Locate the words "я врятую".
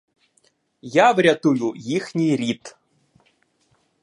0.91-1.73